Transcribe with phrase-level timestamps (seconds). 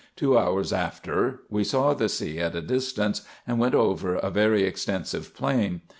[0.15, 4.63] Two hours after, we saw the sea at a distance, and went over a very
[4.63, 5.81] extensive plain.